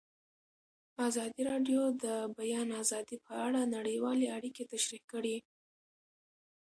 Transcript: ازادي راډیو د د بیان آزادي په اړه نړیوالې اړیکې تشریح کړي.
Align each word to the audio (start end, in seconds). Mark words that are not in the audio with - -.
ازادي 1.07 1.41
راډیو 1.51 1.81
د 1.93 1.95
د 2.03 2.05
بیان 2.37 2.67
آزادي 2.81 3.17
په 3.25 3.33
اړه 3.45 3.61
نړیوالې 3.75 4.27
اړیکې 4.37 4.63
تشریح 4.73 5.03
کړي. 5.11 5.37